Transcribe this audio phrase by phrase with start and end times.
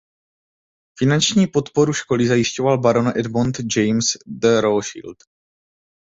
[0.99, 5.17] Finanční podporu školy zajišťoval baron Edmond James de Rothschild.